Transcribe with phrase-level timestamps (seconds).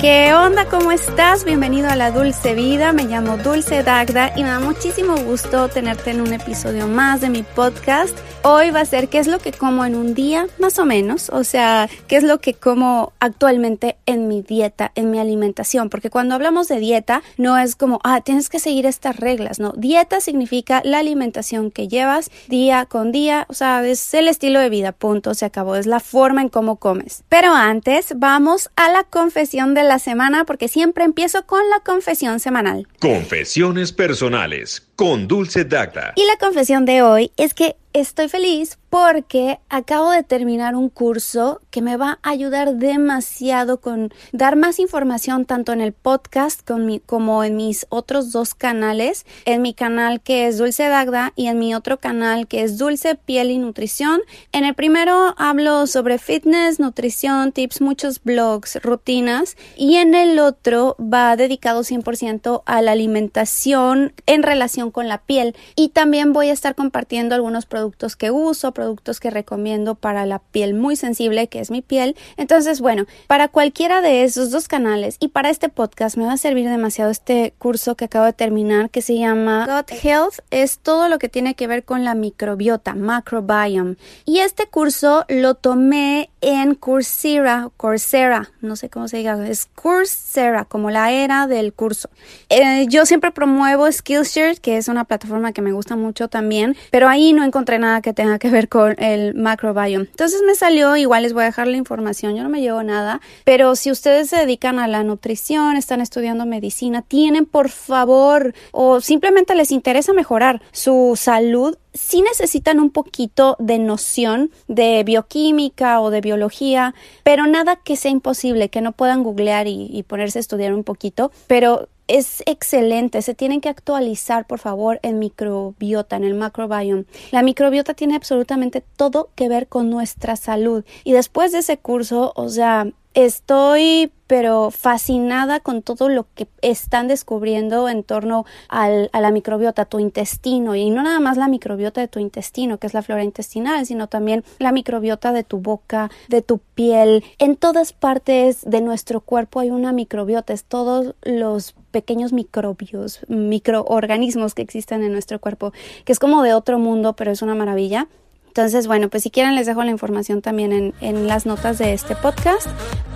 [0.00, 0.66] ¿Qué onda?
[0.66, 1.44] ¿Cómo estás?
[1.44, 2.92] Bienvenido a la Dulce Vida.
[2.92, 7.30] Me llamo Dulce Dagda y me da muchísimo gusto tenerte en un episodio más de
[7.30, 8.16] mi podcast.
[8.42, 11.28] Hoy va a ser qué es lo que como en un día, más o menos.
[11.30, 15.90] O sea, qué es lo que como actualmente en mi dieta, en mi alimentación.
[15.90, 19.58] Porque cuando hablamos de dieta, no es como, ah, tienes que seguir estas reglas.
[19.58, 23.46] No, dieta significa la alimentación que llevas día con día.
[23.48, 25.74] O sea, es el estilo de vida, punto, se acabó.
[25.74, 27.24] Es la forma en cómo comes.
[27.28, 32.40] Pero antes, vamos a la confesión de la semana porque siempre empiezo con la confesión
[32.40, 32.86] semanal.
[33.00, 36.12] Confesiones personales con Dulce Dacta.
[36.16, 41.60] Y la confesión de hoy es que estoy feliz porque acabo de terminar un curso
[41.70, 46.66] que me va a ayudar demasiado con dar más información tanto en el podcast
[47.06, 51.58] como en mis otros dos canales, en mi canal que es Dulce Dagda y en
[51.58, 54.22] mi otro canal que es Dulce Piel y Nutrición.
[54.52, 60.96] En el primero hablo sobre fitness, nutrición, tips, muchos blogs, rutinas y en el otro
[60.98, 66.52] va dedicado 100% a la alimentación en relación con la piel y también voy a
[66.52, 71.60] estar compartiendo algunos productos que uso, productos que recomiendo para la piel muy sensible, que
[71.60, 72.16] es mi piel.
[72.36, 76.36] Entonces, bueno, para cualquiera de esos dos canales y para este podcast me va a
[76.38, 80.40] servir demasiado este curso que acabo de terminar que se llama Gut Health.
[80.50, 83.96] Es todo lo que tiene que ver con la microbiota, microbiome.
[84.24, 90.64] Y este curso lo tomé en Coursera, Coursera, no sé cómo se diga, es Coursera,
[90.64, 92.08] como la era del curso.
[92.48, 97.08] Eh, yo siempre promuevo Skillshare, que es una plataforma que me gusta mucho también, pero
[97.08, 100.06] ahí no encontré nada que tenga que ver con el macrobiome.
[100.10, 103.20] Entonces me salió, igual les voy a dejar la información, yo no me llevo nada,
[103.44, 109.00] pero si ustedes se dedican a la nutrición, están estudiando medicina, tienen por favor o
[109.00, 116.10] simplemente les interesa mejorar su salud, si necesitan un poquito de noción de bioquímica o
[116.10, 116.94] de biología,
[117.24, 120.84] pero nada que sea imposible, que no puedan googlear y, y ponerse a estudiar un
[120.84, 123.22] poquito, pero es excelente.
[123.22, 127.04] Se tienen que actualizar, por favor, en microbiota, en el macrobiome.
[127.30, 130.84] La microbiota tiene absolutamente todo que ver con nuestra salud.
[131.04, 137.08] Y después de ese curso, o sea, estoy pero fascinada con todo lo que están
[137.08, 142.02] descubriendo en torno al, a la microbiota, tu intestino, y no nada más la microbiota
[142.02, 146.10] de tu intestino, que es la flora intestinal, sino también la microbiota de tu boca,
[146.28, 147.24] de tu piel.
[147.38, 154.52] En todas partes de nuestro cuerpo hay una microbiota, es todos los pequeños microbios, microorganismos
[154.52, 155.72] que existen en nuestro cuerpo,
[156.04, 158.08] que es como de otro mundo, pero es una maravilla.
[158.48, 161.92] Entonces, bueno, pues si quieren les dejo la información también en, en, las notas de
[161.92, 162.66] este podcast.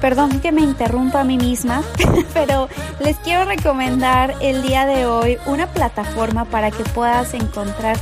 [0.00, 1.82] Perdón que me interrumpa a mí misma,
[2.34, 2.68] pero
[3.00, 7.96] les quiero recomendar el día de hoy una plataforma para que puedas encontrar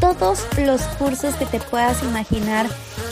[0.00, 2.66] todos los cursos que te puedas imaginar,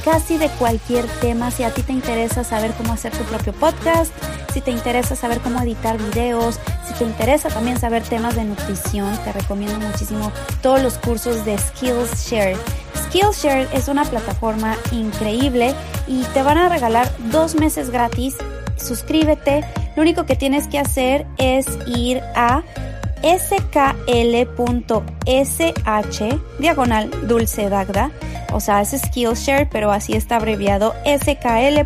[0.05, 1.51] casi de cualquier tema.
[1.51, 4.13] Si a ti te interesa saber cómo hacer tu propio podcast,
[4.53, 9.17] si te interesa saber cómo editar videos, si te interesa también saber temas de nutrición,
[9.25, 12.57] te recomiendo muchísimo todos los cursos de Skillshare.
[13.09, 15.75] Skillshare es una plataforma increíble
[16.07, 18.37] y te van a regalar dos meses gratis.
[18.77, 19.65] Suscríbete.
[19.97, 22.63] Lo único que tienes que hacer es ir a
[23.23, 24.39] skl.sh
[26.59, 28.11] diagonal dulce dagda.
[28.53, 31.81] O sea, es Skillshare, pero así está abreviado skl.sh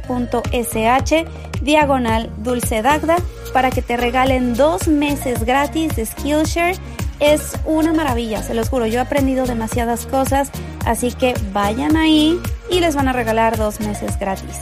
[1.62, 3.16] diagonal dulce dagda
[3.52, 6.76] para que te regalen dos meses gratis de Skillshare.
[7.20, 8.86] Es una maravilla, se los juro.
[8.86, 10.50] Yo he aprendido demasiadas cosas,
[10.84, 12.40] así que vayan ahí
[12.70, 14.58] y les van a regalar dos meses gratis.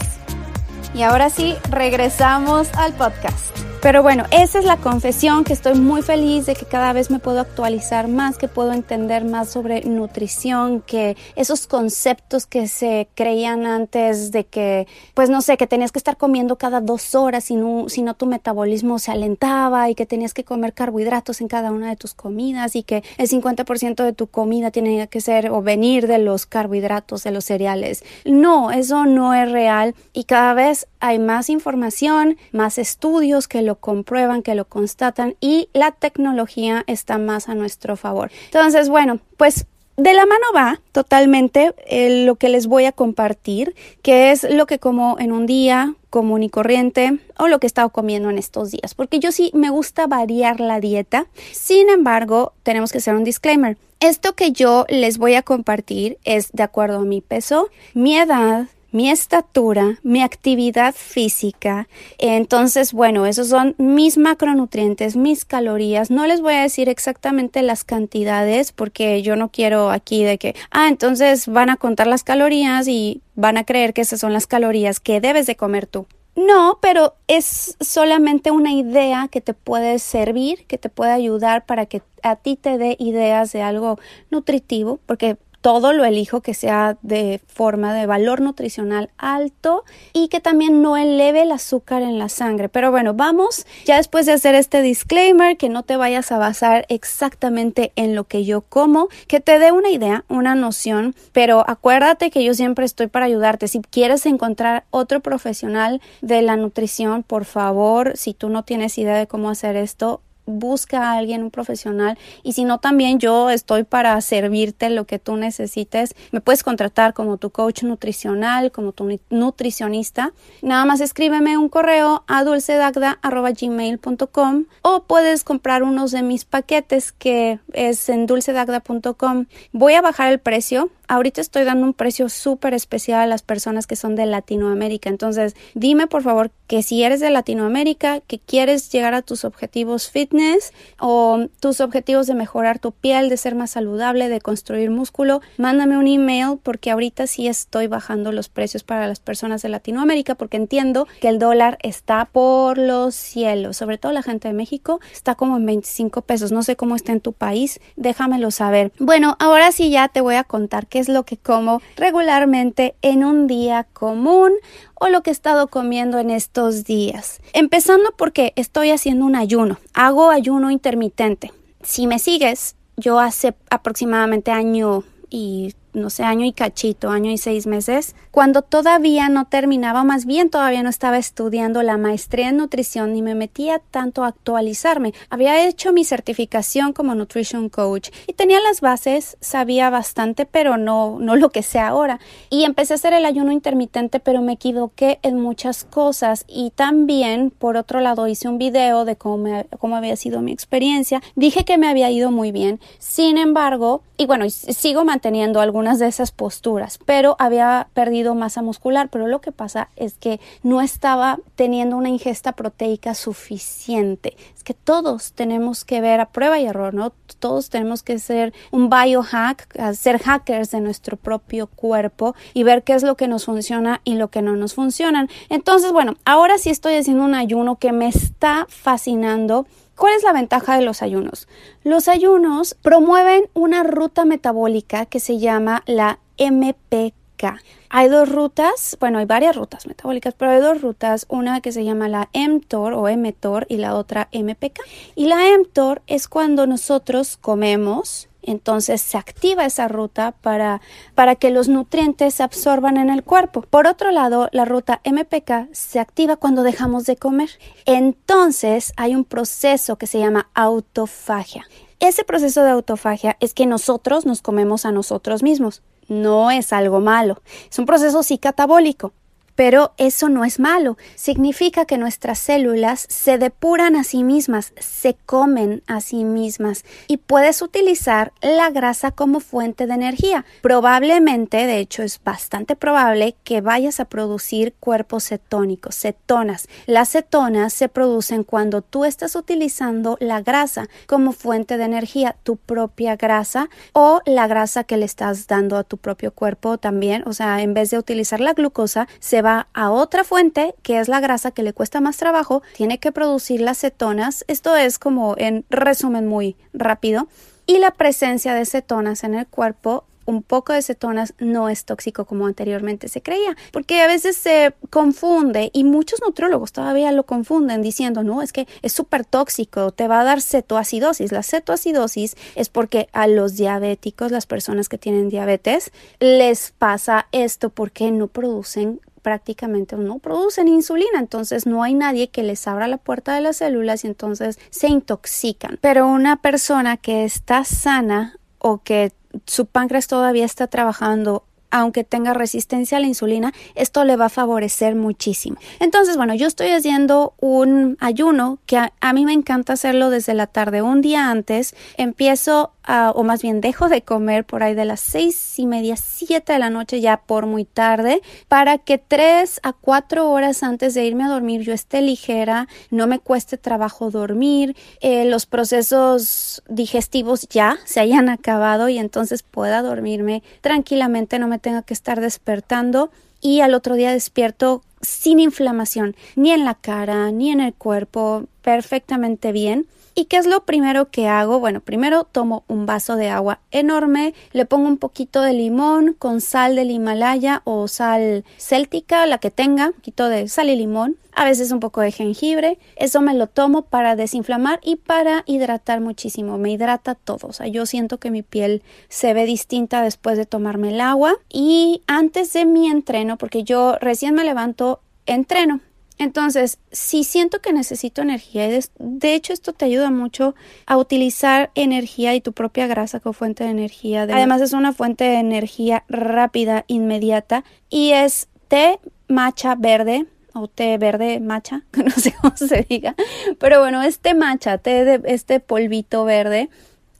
[0.94, 3.69] Y ahora sí, regresamos al podcast.
[3.82, 7.18] Pero bueno, esa es la confesión que estoy muy feliz de que cada vez me
[7.18, 13.64] puedo actualizar más, que puedo entender más sobre nutrición, que esos conceptos que se creían
[13.64, 17.56] antes de que, pues no sé, que tenías que estar comiendo cada dos horas si
[17.56, 21.72] no, si no tu metabolismo se alentaba y que tenías que comer carbohidratos en cada
[21.72, 25.62] una de tus comidas y que el 50% de tu comida tiene que ser o
[25.62, 28.04] venir de los carbohidratos, de los cereales.
[28.26, 33.69] No, eso no es real y cada vez hay más información, más estudios que lo
[33.70, 38.32] lo comprueban, que lo constatan y la tecnología está más a nuestro favor.
[38.46, 43.76] Entonces, bueno, pues de la mano va totalmente eh, lo que les voy a compartir,
[44.02, 47.68] que es lo que como en un día común y corriente o lo que he
[47.68, 51.26] estado comiendo en estos días, porque yo sí me gusta variar la dieta.
[51.52, 53.76] Sin embargo, tenemos que hacer un disclaimer.
[54.00, 58.66] Esto que yo les voy a compartir es de acuerdo a mi peso, mi edad,
[58.92, 61.88] mi estatura, mi actividad física.
[62.18, 66.10] Entonces, bueno, esos son mis macronutrientes, mis calorías.
[66.10, 70.54] No les voy a decir exactamente las cantidades porque yo no quiero aquí de que,
[70.70, 74.46] ah, entonces van a contar las calorías y van a creer que esas son las
[74.46, 76.06] calorías que debes de comer tú.
[76.36, 81.86] No, pero es solamente una idea que te puede servir, que te puede ayudar para
[81.86, 83.98] que a ti te dé ideas de algo
[84.30, 90.40] nutritivo, porque todo lo elijo que sea de forma de valor nutricional alto y que
[90.40, 92.68] también no eleve el azúcar en la sangre.
[92.68, 96.86] Pero bueno, vamos ya después de hacer este disclaimer, que no te vayas a basar
[96.88, 102.30] exactamente en lo que yo como, que te dé una idea, una noción, pero acuérdate
[102.30, 103.68] que yo siempre estoy para ayudarte.
[103.68, 109.16] Si quieres encontrar otro profesional de la nutrición, por favor, si tú no tienes idea
[109.16, 110.22] de cómo hacer esto,
[110.58, 112.16] busca a alguien, un profesional.
[112.42, 116.14] Y si no, también yo estoy para servirte lo que tú necesites.
[116.32, 120.32] Me puedes contratar como tu coach nutricional, como tu nutricionista.
[120.62, 127.58] Nada más escríbeme un correo a dulcedagda.gmail.com o puedes comprar unos de mis paquetes que
[127.72, 129.46] es en dulcedagda.com.
[129.72, 133.88] Voy a bajar el precio ahorita estoy dando un precio súper especial a las personas
[133.88, 135.10] que son de Latinoamérica.
[135.10, 140.08] Entonces, dime por favor que si eres de Latinoamérica, que quieres llegar a tus objetivos
[140.08, 145.40] fitness o tus objetivos de mejorar tu piel, de ser más saludable, de construir músculo,
[145.58, 150.36] mándame un email porque ahorita sí estoy bajando los precios para las personas de Latinoamérica
[150.36, 155.00] porque entiendo que el dólar está por los cielos, sobre todo la gente de México
[155.12, 156.52] está como en 25 pesos.
[156.52, 158.92] No sé cómo está en tu país, déjamelo saber.
[159.00, 163.24] Bueno, ahora sí ya te voy a contar que es lo que como regularmente en
[163.24, 164.52] un día común
[164.94, 167.40] o lo que he estado comiendo en estos días.
[167.52, 171.52] Empezando porque estoy haciendo un ayuno, hago ayuno intermitente.
[171.82, 177.38] Si me sigues, yo hace aproximadamente año y no sé, año y cachito, año y
[177.38, 182.58] seis meses, cuando todavía no terminaba, más bien todavía no estaba estudiando la maestría en
[182.58, 185.12] nutrición ni me metía tanto a actualizarme.
[185.30, 191.18] Había hecho mi certificación como nutrition coach y tenía las bases, sabía bastante, pero no,
[191.20, 192.20] no lo que sé ahora.
[192.50, 197.50] Y empecé a hacer el ayuno intermitente, pero me equivoqué en muchas cosas y también,
[197.50, 201.22] por otro lado, hice un video de cómo, cómo había sido mi experiencia.
[201.34, 202.80] Dije que me había ido muy bien.
[202.98, 209.26] Sin embargo, y bueno, sigo manteniendo de esas posturas, pero había perdido masa muscular, pero
[209.26, 214.36] lo que pasa es que no estaba teniendo una ingesta proteica suficiente.
[214.54, 217.12] Es que todos tenemos que ver a prueba y error, ¿no?
[217.38, 222.92] Todos tenemos que ser un biohack, ser hackers de nuestro propio cuerpo y ver qué
[222.92, 225.28] es lo que nos funciona y lo que no nos funcionan.
[225.48, 229.66] Entonces, bueno, ahora sí estoy haciendo un ayuno que me está fascinando
[230.00, 231.46] ¿Cuál es la ventaja de los ayunos?
[231.84, 237.60] Los ayunos promueven una ruta metabólica que se llama la MPK.
[237.90, 241.84] Hay dos rutas, bueno, hay varias rutas metabólicas, pero hay dos rutas, una que se
[241.84, 244.80] llama la mTOR o mTOR y la otra MPK.
[245.16, 250.80] Y la mTOR es cuando nosotros comemos entonces se activa esa ruta para,
[251.14, 253.62] para, que los nutrientes se absorban en el cuerpo.
[253.62, 257.50] Por otro lado, la ruta MPK se activa cuando dejamos de comer.
[257.86, 261.66] Entonces hay un proceso que se llama autofagia.
[262.00, 265.82] Ese proceso de autofagia es que nosotros nos comemos a nosotros mismos.
[266.08, 267.42] No es algo malo.
[267.70, 269.12] Es un proceso sí catabólico.
[269.60, 270.96] Pero eso no es malo.
[271.16, 277.18] Significa que nuestras células se depuran a sí mismas, se comen a sí mismas y
[277.18, 280.46] puedes utilizar la grasa como fuente de energía.
[280.62, 286.66] Probablemente, de hecho es bastante probable que vayas a producir cuerpos cetónicos, cetonas.
[286.86, 292.56] Las cetonas se producen cuando tú estás utilizando la grasa como fuente de energía, tu
[292.56, 297.24] propia grasa o la grasa que le estás dando a tu propio cuerpo también.
[297.26, 301.08] O sea, en vez de utilizar la glucosa, se va a otra fuente, que es
[301.08, 304.44] la grasa que le cuesta más trabajo, tiene que producir las cetonas.
[304.48, 307.28] Esto es como en resumen muy rápido.
[307.66, 312.24] Y la presencia de cetonas en el cuerpo un poco de cetonas no es tóxico
[312.24, 317.82] como anteriormente se creía, porque a veces se confunde y muchos nutriólogos todavía lo confunden
[317.82, 321.32] diciendo, no, es que es súper tóxico, te va a dar cetoacidosis.
[321.32, 325.90] La cetoacidosis es porque a los diabéticos, las personas que tienen diabetes,
[326.20, 332.42] les pasa esto porque no producen prácticamente no producen insulina, entonces no hay nadie que
[332.42, 335.78] les abra la puerta de las células y entonces se intoxican.
[335.80, 339.12] Pero una persona que está sana o que
[339.46, 344.30] su páncreas todavía está trabajando aunque tenga resistencia a la insulina, esto le va a
[344.30, 345.58] favorecer muchísimo.
[345.78, 350.46] Entonces, bueno, yo estoy haciendo un ayuno que a, mí me encanta hacerlo desde la
[350.46, 350.82] tarde.
[350.82, 352.72] Un día antes empiezo
[353.14, 356.58] o más bien dejo de comer por ahí de las seis y media, siete de
[356.58, 361.24] la noche ya por muy tarde, para que tres a cuatro horas antes de irme
[361.24, 367.78] a dormir yo esté ligera, no me cueste trabajo dormir, eh, los procesos digestivos ya
[367.84, 373.60] se hayan acabado y entonces pueda dormirme tranquilamente, no me tenga que estar despertando y
[373.60, 379.52] al otro día despierto sin inflamación, ni en la cara, ni en el cuerpo, perfectamente
[379.52, 379.86] bien.
[380.14, 381.60] ¿Y qué es lo primero que hago?
[381.60, 386.40] Bueno, primero tomo un vaso de agua enorme, le pongo un poquito de limón con
[386.40, 391.16] sal del Himalaya o sal céltica, la que tenga, un poquito de sal y limón,
[391.32, 392.78] a veces un poco de jengibre.
[392.96, 396.58] Eso me lo tomo para desinflamar y para hidratar muchísimo.
[396.58, 397.48] Me hidrata todo.
[397.48, 401.36] O sea, yo siento que mi piel se ve distinta después de tomarme el agua.
[401.48, 405.80] Y antes de mi entreno, porque yo recién me levanto, entreno.
[406.20, 412.34] Entonces, si siento que necesito energía, de hecho esto te ayuda mucho a utilizar energía
[412.34, 414.24] y tu propia grasa como fuente de energía.
[414.24, 420.98] Además es una fuente de energía rápida, inmediata y es té matcha verde o té
[420.98, 423.14] verde matcha, no sé cómo se diga,
[423.58, 426.68] pero bueno, este matcha, té de este polvito verde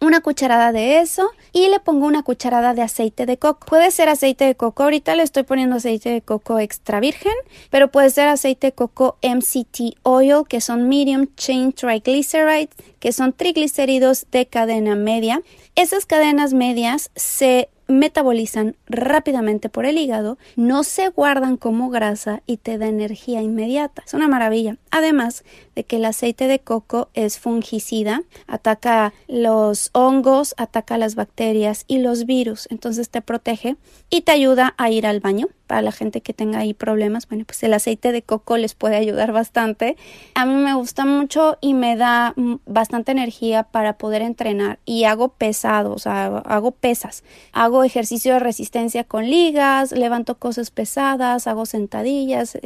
[0.00, 3.66] una cucharada de eso y le pongo una cucharada de aceite de coco.
[3.66, 7.33] Puede ser aceite de coco, ahorita le estoy poniendo aceite de coco extra virgen,
[7.71, 13.33] pero puede ser aceite de coco MCT oil, que son medium chain triglycerides, que son
[13.33, 15.42] triglicéridos de cadena media.
[15.75, 22.57] Esas cadenas medias se metabolizan rápidamente por el hígado, no se guardan como grasa y
[22.57, 24.02] te da energía inmediata.
[24.07, 24.76] Es una maravilla.
[24.90, 25.45] Además
[25.85, 32.27] que el aceite de coco es fungicida, ataca los hongos, ataca las bacterias y los
[32.27, 33.77] virus, entonces te protege
[34.09, 35.49] y te ayuda a ir al baño.
[35.67, 38.97] Para la gente que tenga ahí problemas, bueno, pues el aceite de coco les puede
[38.97, 39.97] ayudar bastante.
[40.35, 45.05] A mí me gusta mucho y me da mm, bastante energía para poder entrenar y
[45.05, 47.23] hago pesado, o sea, hago pesas,
[47.53, 52.59] hago ejercicio de resistencia con ligas, levanto cosas pesadas, hago sentadillas,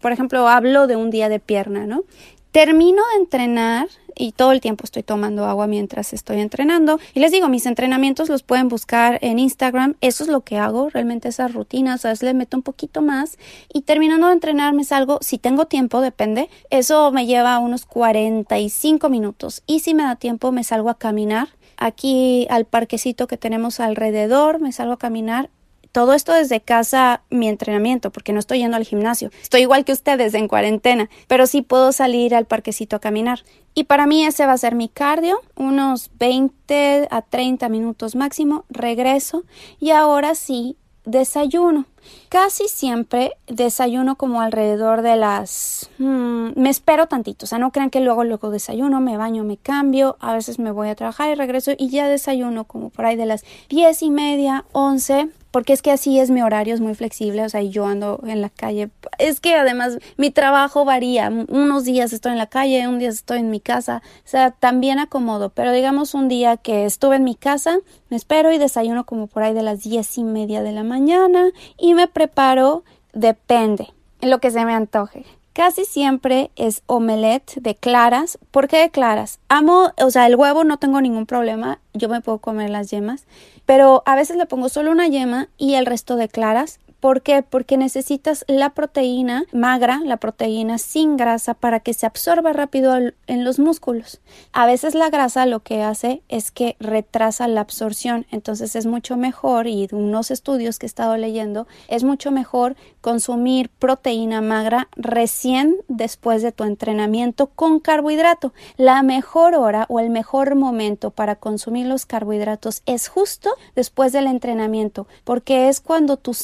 [0.00, 2.04] por ejemplo, hablo de un día de pierna, ¿no?
[2.52, 6.98] Termino de entrenar y todo el tiempo estoy tomando agua mientras estoy entrenando.
[7.14, 9.94] Y les digo, mis entrenamientos los pueden buscar en Instagram.
[10.00, 12.04] Eso es lo que hago, realmente esas rutinas.
[12.04, 13.38] A veces le meto un poquito más
[13.72, 16.48] y terminando de entrenar me salgo, si tengo tiempo, depende.
[16.70, 19.62] Eso me lleva unos 45 minutos.
[19.66, 21.48] Y si me da tiempo, me salgo a caminar.
[21.76, 25.50] Aquí al parquecito que tenemos alrededor, me salgo a caminar
[25.96, 29.30] todo esto desde casa, mi entrenamiento, porque no estoy yendo al gimnasio.
[29.40, 33.44] Estoy igual que ustedes en cuarentena, pero sí puedo salir al parquecito a caminar.
[33.72, 38.66] Y para mí ese va a ser mi cardio, unos 20 a 30 minutos máximo,
[38.68, 39.44] regreso
[39.80, 40.76] y ahora sí
[41.06, 41.86] desayuno.
[42.28, 45.88] Casi siempre desayuno como alrededor de las...
[45.96, 49.56] Mm, me espero tantito, o sea, no crean que luego luego desayuno, me baño, me
[49.56, 53.16] cambio, a veces me voy a trabajar y regreso y ya desayuno como por ahí
[53.16, 56.94] de las diez y media, once porque es que así es mi horario, es muy
[56.94, 58.90] flexible, o sea, yo ando en la calle.
[59.16, 63.38] Es que además mi trabajo varía, unos días estoy en la calle, un día estoy
[63.38, 67.36] en mi casa, o sea, también acomodo, pero digamos un día que estuve en mi
[67.36, 67.78] casa,
[68.10, 71.48] me espero y desayuno como por ahí de las diez y media de la mañana
[71.78, 72.84] y me preparo,
[73.14, 75.24] depende, en lo que se me antoje.
[75.54, 78.38] Casi siempre es omelette de claras.
[78.50, 79.40] ¿Por qué de claras?
[79.48, 83.24] Amo, o sea, el huevo no tengo ningún problema, yo me puedo comer las yemas,
[83.66, 87.44] pero a veces le pongo solo una yema y el resto de claras ¿Por qué?
[87.44, 93.44] Porque necesitas la proteína magra, la proteína sin grasa, para que se absorba rápido en
[93.44, 94.20] los músculos.
[94.52, 99.16] A veces la grasa lo que hace es que retrasa la absorción, entonces es mucho
[99.16, 105.76] mejor, y unos estudios que he estado leyendo, es mucho mejor consumir proteína magra recién
[105.86, 108.52] después de tu entrenamiento con carbohidrato.
[108.78, 114.26] La mejor hora o el mejor momento para consumir los carbohidratos es justo después del
[114.26, 116.38] entrenamiento, porque es cuando tus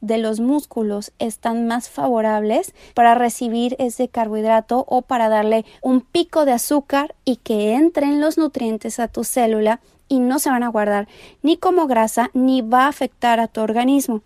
[0.00, 6.44] de los músculos están más favorables para recibir ese carbohidrato o para darle un pico
[6.44, 10.68] de azúcar y que entren los nutrientes a tu célula y no se van a
[10.68, 11.08] guardar
[11.42, 14.22] ni como grasa ni va a afectar a tu organismo.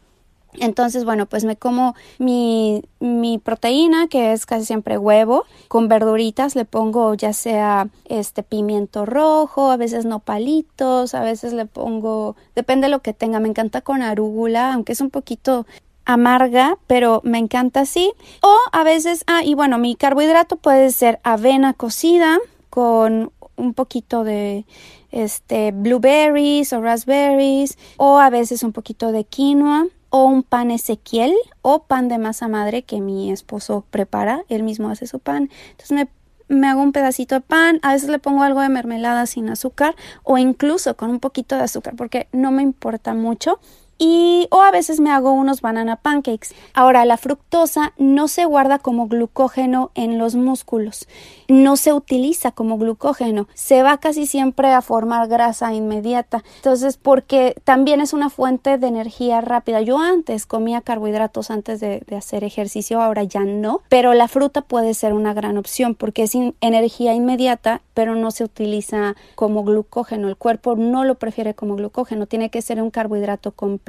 [0.60, 6.56] Entonces, bueno, pues me como mi, mi, proteína, que es casi siempre huevo, con verduritas,
[6.56, 12.86] le pongo ya sea este pimiento rojo, a veces nopalitos, a veces le pongo, depende
[12.86, 15.66] de lo que tenga, me encanta con arúgula, aunque es un poquito
[16.04, 18.12] amarga, pero me encanta así.
[18.40, 22.38] O a veces, ah, y bueno, mi carbohidrato puede ser avena cocida
[22.70, 24.64] con un poquito de
[25.10, 29.86] este blueberries o raspberries o a veces un poquito de quinoa
[30.16, 34.88] o un pan Ezequiel o pan de masa madre que mi esposo prepara, él mismo
[34.88, 35.50] hace su pan.
[35.72, 36.08] Entonces me
[36.48, 39.96] me hago un pedacito de pan, a veces le pongo algo de mermelada sin azúcar
[40.22, 43.58] o incluso con un poquito de azúcar porque no me importa mucho
[43.98, 46.54] y o a veces me hago unos banana pancakes.
[46.74, 51.08] Ahora, la fructosa no se guarda como glucógeno en los músculos,
[51.48, 56.44] no se utiliza como glucógeno, se va casi siempre a formar grasa inmediata.
[56.56, 59.80] Entonces, porque también es una fuente de energía rápida.
[59.80, 64.60] Yo antes comía carbohidratos antes de, de hacer ejercicio, ahora ya no, pero la fruta
[64.60, 70.28] puede ser una gran opción porque es energía inmediata, pero no se utiliza como glucógeno.
[70.28, 73.85] El cuerpo no lo prefiere como glucógeno, tiene que ser un carbohidrato completo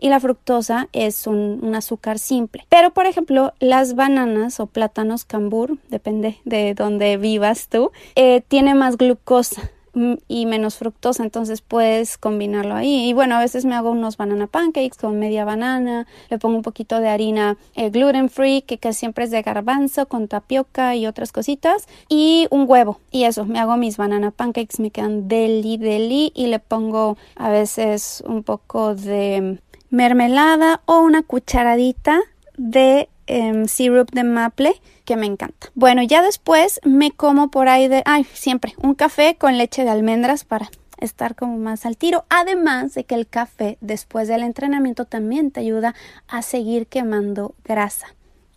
[0.00, 2.66] y la fructosa es un, azúcar simple.
[2.68, 8.74] Pero, por ejemplo, las bananas o plátanos cambur, depende de dónde vivas tú, eh, tiene
[8.74, 13.08] más glucosa y menos fructosa, entonces puedes combinarlo ahí.
[13.08, 16.62] Y bueno, a veces me hago unos banana pancakes con media banana, le pongo un
[16.62, 21.06] poquito de harina eh, gluten free, que casi siempre es de garbanzo, con tapioca y
[21.06, 23.00] otras cositas, y un huevo.
[23.10, 27.50] Y eso, me hago mis banana pancakes, me quedan deli, deli, y le pongo a
[27.50, 29.58] veces un poco de
[29.90, 32.20] mermelada o una cucharadita
[32.56, 35.68] de em, syrup de maple que me encanta.
[35.74, 39.90] Bueno, ya después me como por ahí de, ay, siempre un café con leche de
[39.90, 42.24] almendras para estar como más al tiro.
[42.28, 45.94] Además de que el café después del entrenamiento también te ayuda
[46.28, 48.08] a seguir quemando grasa.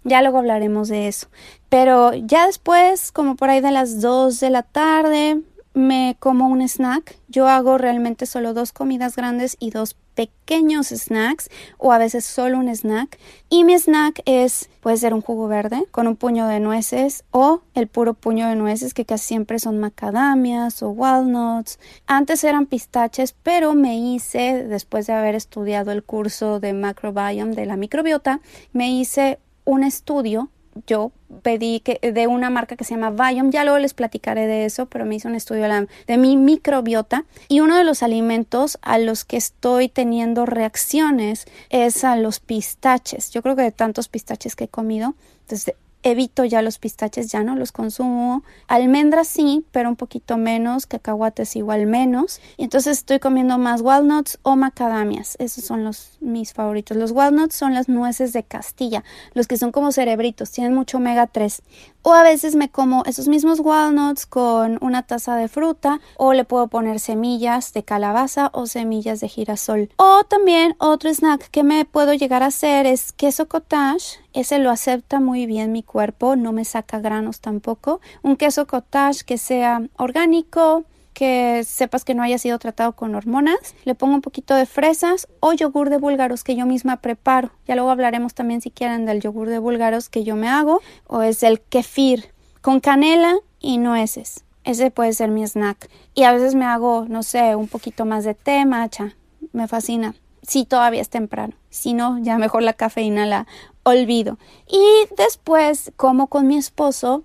[0.04, 1.28] Ya luego hablaremos de eso.
[1.70, 5.42] Pero ya después, como por ahí de las 2 de la tarde,
[5.74, 7.18] me como un snack.
[7.28, 12.60] Yo hago realmente solo dos comidas grandes y dos pequeños snacks o a veces solo
[12.60, 13.18] un snack
[13.50, 17.62] y mi snack es puede ser un jugo verde con un puño de nueces o
[17.74, 23.34] el puro puño de nueces que casi siempre son macadamias o walnuts antes eran pistaches
[23.42, 28.40] pero me hice después de haber estudiado el curso de macrobiome de la microbiota
[28.72, 30.50] me hice un estudio
[30.88, 31.12] yo
[31.42, 34.86] pedí que de una marca que se llama Biome, ya luego les platicaré de eso,
[34.88, 35.68] pero me hizo un estudio
[36.08, 42.04] de mi microbiota y uno de los alimentos a los que estoy teniendo reacciones es
[42.04, 43.32] a los pistaches.
[43.32, 45.16] Yo creo que de tantos pistaches que he comido,
[45.48, 48.44] desde evito ya los pistaches, ya no los consumo.
[48.68, 52.40] Almendras sí, pero un poquito menos, cacahuates igual menos.
[52.58, 55.36] Y entonces estoy comiendo más walnuts o macadamias.
[55.40, 56.98] Esos son los mis favoritos.
[56.98, 61.28] Los walnuts son las nueces de Castilla, los que son como cerebritos, tienen mucho omega
[61.28, 61.62] 3.
[62.06, 66.44] O a veces me como esos mismos walnuts con una taza de fruta o le
[66.44, 69.90] puedo poner semillas de calabaza o semillas de girasol.
[69.96, 74.20] O también otro snack que me puedo llegar a hacer es queso cottage.
[74.34, 78.02] Ese lo acepta muy bien mi cuerpo, no me saca granos tampoco.
[78.22, 83.76] Un queso cottage que sea orgánico, que sepas que no haya sido tratado con hormonas.
[83.86, 87.52] Le pongo un poquito de fresas o yogur de búlgaros que yo misma preparo.
[87.68, 91.22] Ya luego hablaremos también si quieren del yogur de búlgaros que yo me hago o
[91.22, 94.44] es el kefir con canela y nueces.
[94.64, 95.90] Ese puede ser mi snack.
[96.14, 99.16] Y a veces me hago, no sé, un poquito más de té macha.
[99.52, 100.16] Me fascina.
[100.42, 101.54] Si todavía es temprano.
[101.70, 103.48] Si no, ya mejor la cafeína la
[103.84, 104.38] olvido.
[104.68, 104.84] Y
[105.18, 107.24] después, como con mi esposo,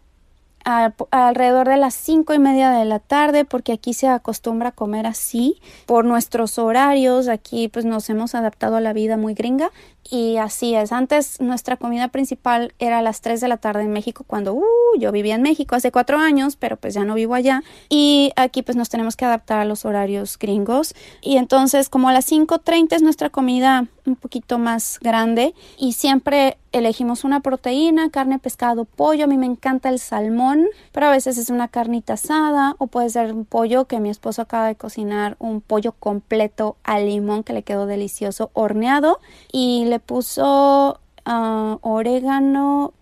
[1.11, 5.07] alrededor de las cinco y media de la tarde porque aquí se acostumbra a comer
[5.07, 9.71] así por nuestros horarios aquí pues nos hemos adaptado a la vida muy gringa
[10.11, 10.93] y así es.
[10.93, 14.65] Antes nuestra comida principal era a las 3 de la tarde en México cuando uh,
[14.99, 17.63] yo vivía en México hace cuatro años, pero pues ya no vivo allá.
[17.89, 20.95] Y aquí pues nos tenemos que adaptar a los horarios gringos.
[21.21, 26.57] Y entonces como a las 5.30 es nuestra comida un poquito más grande y siempre
[26.73, 29.25] elegimos una proteína, carne, pescado, pollo.
[29.25, 33.11] A mí me encanta el salmón, pero a veces es una carnita asada o puede
[33.11, 37.53] ser un pollo que mi esposo acaba de cocinar, un pollo completo al limón que
[37.53, 39.21] le quedó delicioso horneado
[39.53, 42.93] y le puso ah, orégano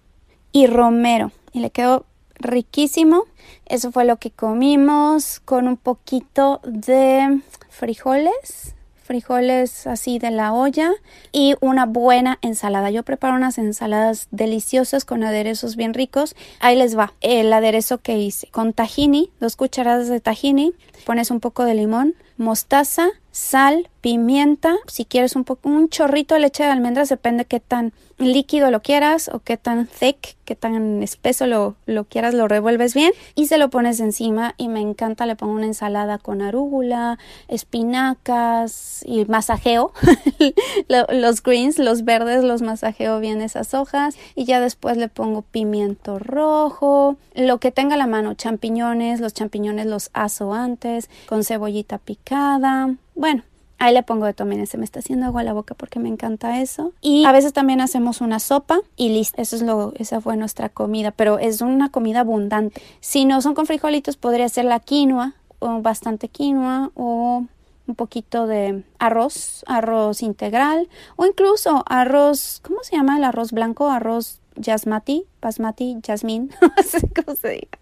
[0.53, 3.25] y romero y le quedó riquísimo.
[3.65, 8.76] Eso fue lo que comimos con un poquito de frijoles
[9.07, 10.93] frijoles así de la olla
[11.33, 12.91] y una buena ensalada.
[12.91, 16.37] Yo preparo unas ensaladas deliciosas con aderezos bien ricos.
[16.61, 20.75] Ahí les va el aderezo que hice con tahini, dos cucharadas de tahini,
[21.07, 26.41] pones un poco de limón, mostaza, sal, pimienta, si quieres un poco, un chorrito de
[26.41, 31.03] leche de almendras, depende qué tan líquido lo quieras o qué tan thick, qué tan
[31.03, 35.27] espeso lo, lo quieras, lo revuelves bien y se lo pones encima y me encanta,
[35.27, 37.19] le pongo una ensalada con arúgula,
[37.49, 39.93] espinacas y masajeo.
[40.89, 46.19] Los greens, los verdes, los masajeo bien esas hojas y ya después le pongo pimiento
[46.19, 52.95] rojo, lo que tenga la mano, champiñones, los champiñones los aso antes con cebollita picada,
[53.17, 53.43] bueno,
[53.79, 56.09] Ahí le pongo de tomate, se me está haciendo agua a la boca porque me
[56.09, 56.93] encanta eso.
[57.03, 60.71] Y a veces también hacemos una sopa y listo, eso es lo, esa fue nuestra
[60.71, 62.81] comida, pero es una comida abundante.
[63.01, 67.45] Si no son con frijolitos, podría ser la quinoa o bastante quinoa o
[67.87, 73.91] un poquito de arroz, arroz integral o incluso arroz, ¿cómo se llama el arroz blanco?
[73.91, 77.79] Arroz jasmati, basmati, jasmine, no sé cómo se diga.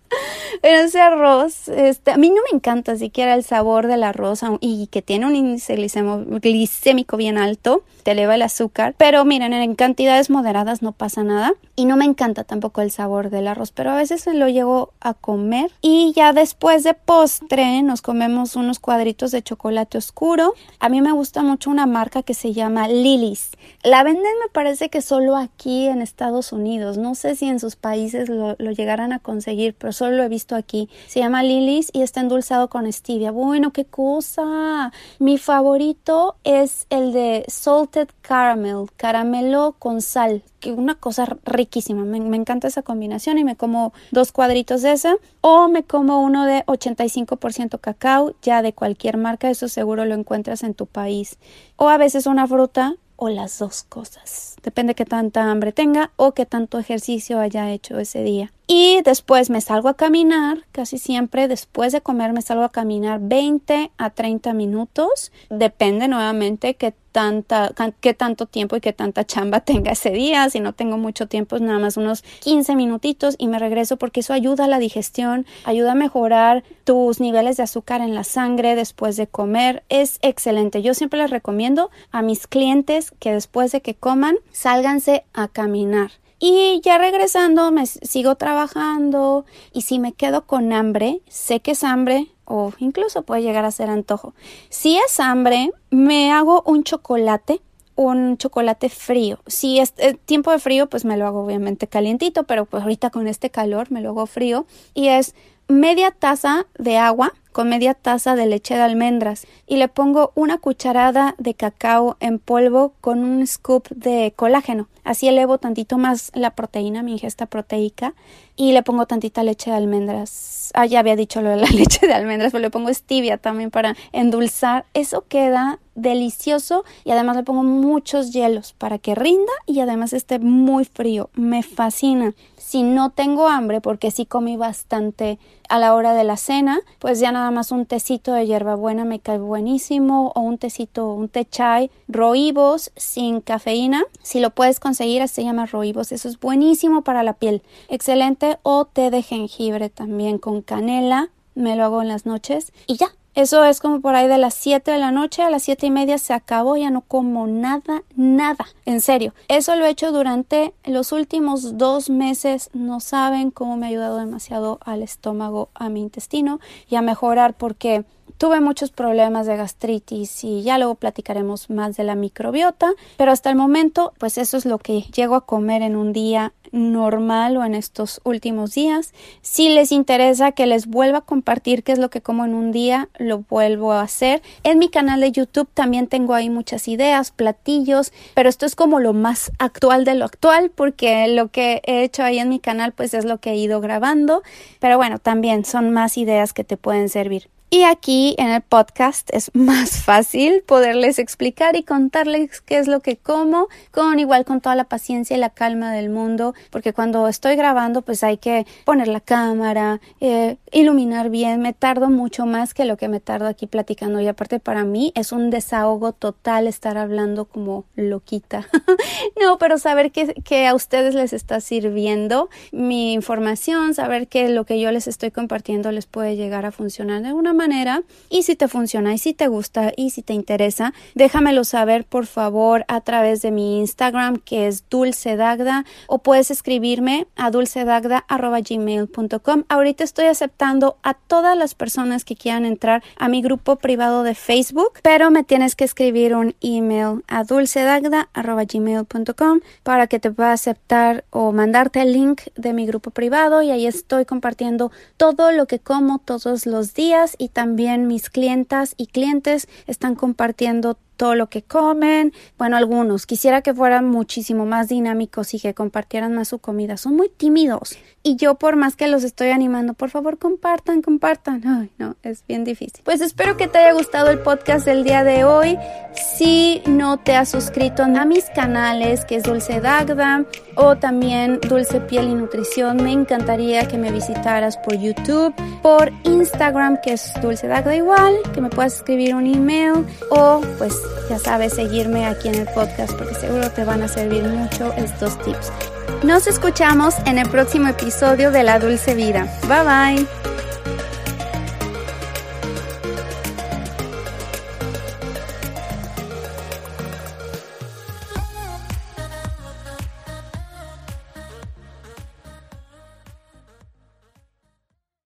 [0.62, 4.86] Pero ese arroz, este, a mí no me encanta siquiera el sabor del arroz y
[4.88, 8.94] que tiene un índice glicémico bien alto, te eleva el azúcar.
[8.96, 11.54] Pero miren, en cantidades moderadas no pasa nada.
[11.76, 15.14] Y no me encanta tampoco el sabor del arroz, pero a veces lo llego a
[15.14, 15.72] comer.
[15.80, 20.54] Y ya después de postre nos comemos unos cuadritos de chocolate oscuro.
[20.78, 23.50] A mí me gusta mucho una marca que se llama Lilis.
[23.82, 26.96] La venden me parece que solo aquí en Estados Unidos.
[26.96, 30.28] No sé si en sus países lo, lo llegaran a conseguir, pero solo lo he
[30.28, 30.88] visto aquí.
[31.06, 33.30] Se llama Lilis y está endulzado con stevia.
[33.30, 34.92] Bueno, qué cosa.
[35.18, 40.42] Mi favorito es el de salted caramel, caramelo con sal.
[40.60, 42.04] Que una cosa riquísima.
[42.04, 45.16] Me, me encanta esa combinación y me como dos cuadritos de esa.
[45.40, 49.50] O me como uno de 85% cacao, ya de cualquier marca.
[49.50, 51.38] Eso seguro lo encuentras en tu país.
[51.76, 54.56] O a veces una fruta o las dos cosas.
[54.62, 58.52] Depende qué tanta hambre tenga o qué tanto ejercicio haya hecho ese día.
[58.66, 63.20] Y después me salgo a caminar, casi siempre después de comer me salgo a caminar
[63.20, 65.32] 20 a 30 minutos.
[65.50, 70.48] Depende nuevamente qué, tanta, qué tanto tiempo y qué tanta chamba tenga ese día.
[70.48, 74.32] Si no tengo mucho tiempo, nada más unos 15 minutitos y me regreso porque eso
[74.32, 79.18] ayuda a la digestión, ayuda a mejorar tus niveles de azúcar en la sangre después
[79.18, 79.84] de comer.
[79.90, 80.80] Es excelente.
[80.80, 86.12] Yo siempre les recomiendo a mis clientes que después de que coman, sálganse a caminar.
[86.46, 91.82] Y ya regresando, me sigo trabajando y si me quedo con hambre, sé que es
[91.82, 94.34] hambre o incluso puede llegar a ser antojo.
[94.68, 97.62] Si es hambre, me hago un chocolate,
[97.94, 99.38] un chocolate frío.
[99.46, 103.08] Si es eh, tiempo de frío, pues me lo hago obviamente calientito, pero pues ahorita
[103.08, 105.34] con este calor me lo hago frío y es
[105.66, 110.58] media taza de agua con media taza de leche de almendras y le pongo una
[110.58, 114.88] cucharada de cacao en polvo con un scoop de colágeno.
[115.04, 118.14] Así elevo tantito más la proteína, mi ingesta proteica,
[118.56, 120.72] y le pongo tantita leche de almendras.
[120.74, 123.70] Ah, ya había dicho lo de la leche de almendras, pero le pongo stevia también
[123.70, 124.84] para endulzar.
[124.92, 130.38] Eso queda delicioso y además le pongo muchos hielos para que rinda y además esté
[130.38, 131.30] muy frío.
[131.34, 132.34] Me fascina.
[132.56, 137.20] Si no tengo hambre, porque sí comí bastante a la hora de la cena, pues
[137.20, 141.44] ya nada más un tecito de hierbabuena me cae buenísimo o un tecito, un té
[141.44, 144.04] chai, roibos sin cafeína.
[144.22, 146.12] Si lo puedes conseguir, se llama roibos.
[146.12, 147.62] Eso es buenísimo para la piel.
[147.88, 148.58] Excelente.
[148.62, 151.30] O té de jengibre también con canela.
[151.54, 154.54] Me lo hago en las noches y ya, eso es como por ahí de las
[154.54, 158.02] 7 de la noche a las siete y media se acabó, ya no como nada,
[158.14, 159.34] nada, en serio.
[159.48, 164.18] Eso lo he hecho durante los últimos dos meses, no saben cómo me ha ayudado
[164.18, 168.04] demasiado al estómago, a mi intestino y a mejorar porque
[168.38, 173.50] tuve muchos problemas de gastritis y ya luego platicaremos más de la microbiota, pero hasta
[173.50, 177.64] el momento pues eso es lo que llego a comer en un día normal o
[177.64, 179.14] en estos últimos días.
[179.42, 182.72] Si les interesa que les vuelva a compartir qué es lo que como en un
[182.72, 184.42] día, lo vuelvo a hacer.
[184.64, 188.98] En mi canal de YouTube también tengo ahí muchas ideas, platillos, pero esto es como
[189.00, 192.92] lo más actual de lo actual porque lo que he hecho ahí en mi canal
[192.92, 194.42] pues es lo que he ido grabando,
[194.80, 197.53] pero bueno, también son más ideas que te pueden servir.
[197.70, 203.00] Y aquí en el podcast es más fácil poderles explicar y contarles qué es lo
[203.00, 207.26] que como, con igual con toda la paciencia y la calma del mundo, porque cuando
[207.26, 212.74] estoy grabando pues hay que poner la cámara, eh, iluminar bien, me tardo mucho más
[212.74, 216.66] que lo que me tardo aquí platicando y aparte para mí es un desahogo total
[216.66, 218.68] estar hablando como loquita.
[219.40, 224.64] no, pero saber que, que a ustedes les está sirviendo mi información, saber que lo
[224.64, 228.56] que yo les estoy compartiendo les puede llegar a funcionar de una manera y si
[228.56, 233.00] te funciona y si te gusta y si te interesa, déjamelo saber por favor a
[233.00, 239.64] través de mi Instagram que es dulcedagda o puedes escribirme a dulcedagda.gmail.com.
[239.68, 244.34] Ahorita estoy aceptando a todas las personas que quieran entrar a mi grupo privado de
[244.34, 251.24] Facebook, pero me tienes que escribir un email a dulcedagda.gmail.com para que te pueda aceptar
[251.30, 255.78] o mandarte el link de mi grupo privado y ahí estoy compartiendo todo lo que
[255.78, 261.62] como todos los días y también mis clientas y clientes están compartiendo todo lo que
[261.62, 262.32] comen.
[262.56, 263.26] Bueno, algunos.
[263.26, 266.96] Quisiera que fueran muchísimo más dinámicos y que compartieran más su comida.
[266.96, 267.98] Son muy tímidos.
[268.26, 271.60] Y yo, por más que los estoy animando, por favor, compartan, compartan.
[271.66, 273.02] Ay, no, es bien difícil.
[273.04, 275.78] Pues espero que te haya gustado el podcast del día de hoy.
[276.14, 282.00] Si no te has suscrito a mis canales, que es Dulce Dagda o también Dulce
[282.00, 287.66] Piel y Nutrición, me encantaría que me visitaras por YouTube, por Instagram, que es Dulce
[287.66, 290.94] Dagda igual, que me puedas escribir un email o pues
[291.28, 295.38] ya sabes, seguirme aquí en el podcast porque seguro te van a servir mucho estos
[295.42, 295.93] tips.
[296.22, 299.46] Nos escuchamos en el próximo episodio de La Dulce Vida.
[299.68, 300.26] Bye bye.